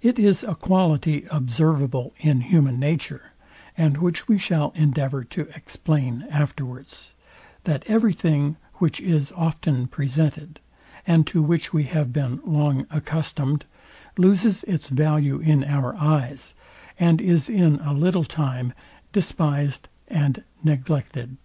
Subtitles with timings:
[0.00, 3.32] It is a quality observable in human nature,
[3.76, 7.12] and which we shall endeavour to explain afterwards,
[7.64, 10.60] that every thing, which is often presented
[11.06, 13.66] and to which we have been long accustomed,
[14.16, 16.54] loses its value in our eyes,
[16.98, 18.72] and is in a little time
[19.12, 21.36] despised and neglected.